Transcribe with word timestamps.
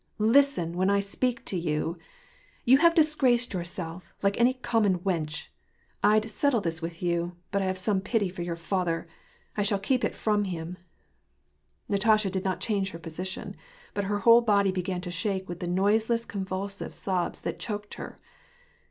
"Listen, 0.35 0.75
when 0.75 0.89
I 0.89 0.99
speak 0.99 1.45
to 1.45 1.55
you! 1.55 1.95
You 2.65 2.79
have 2.79 2.95
disgraced 2.95 3.53
yourself, 3.53 4.15
like 4.23 4.35
any 4.39 4.55
common 4.55 4.97
wench! 5.01 5.49
I'd 6.03 6.27
settle 6.31 6.59
this 6.59 6.81
with 6.81 7.03
you, 7.03 7.35
but 7.51 7.61
I 7.61 7.65
have 7.65 7.77
some 7.77 8.01
pity 8.01 8.27
for 8.27 8.41
your 8.41 8.55
father. 8.55 9.07
I 9.55 9.61
shall 9.61 9.77
keep 9.77 10.03
it 10.03 10.15
from 10.15 10.45
him." 10.45 10.79
Natasha 11.87 12.31
did 12.31 12.43
not 12.43 12.59
change 12.61 12.89
her 12.89 12.97
position, 12.97 13.55
but 13.93 14.05
her 14.05 14.17
whole 14.17 14.41
body 14.41 14.71
began 14.71 15.01
to 15.01 15.11
shake 15.11 15.47
with 15.47 15.59
the 15.59 15.67
noiseless 15.67 16.25
convulsive 16.25 16.95
sobs 16.95 17.41
that 17.41 17.59
choked 17.59 17.93
her. 17.93 18.19